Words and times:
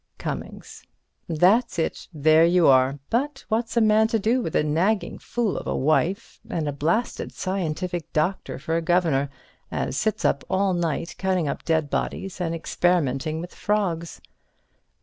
Cummings: 0.17 0.83
That's 1.29 1.77
it; 1.77 2.07
there 2.11 2.43
you 2.43 2.65
are! 2.67 2.97
But 3.11 3.45
what's 3.49 3.77
a 3.77 3.81
man 3.81 4.07
to 4.07 4.17
do 4.17 4.41
with 4.41 4.55
a 4.55 4.63
nagging 4.63 5.19
fool 5.19 5.55
of 5.55 5.67
a 5.67 5.75
wife 5.77 6.39
and 6.49 6.67
a 6.67 6.71
blasted 6.71 7.31
scientific 7.31 8.11
doctor 8.11 8.57
for 8.57 8.75
a 8.75 8.81
governor, 8.81 9.29
as 9.71 9.95
sits 9.95 10.25
up 10.25 10.43
all 10.49 10.73
night 10.73 11.13
cutting 11.19 11.47
up 11.47 11.63
dead 11.65 11.91
bodies 11.91 12.41
and 12.41 12.55
experimenting 12.55 13.41
with 13.41 13.53
frogs? 13.53 14.19